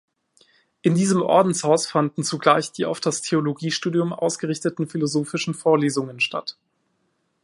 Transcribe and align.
In 0.81 0.95
diesem 0.95 1.21
Ordenshaus 1.21 1.85
fanden 1.85 2.23
zugleich 2.23 2.71
die 2.71 2.85
auf 2.87 2.99
das 2.99 3.21
Theologiestudium 3.21 4.13
ausgerichteten 4.13 4.87
philosophischen 4.87 5.53
Vorlesungen 5.53 6.19
statt. 6.19 6.57